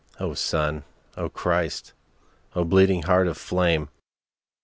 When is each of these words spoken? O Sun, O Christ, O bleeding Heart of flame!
O 0.19 0.33
Sun, 0.33 0.83
O 1.15 1.29
Christ, 1.29 1.93
O 2.55 2.63
bleeding 2.65 3.03
Heart 3.03 3.27
of 3.27 3.37
flame! 3.37 3.89